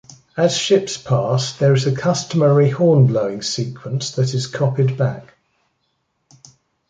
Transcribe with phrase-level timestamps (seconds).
[0.35, 5.35] As ships pass, there is a customary horn-blowing sequence that is copied back.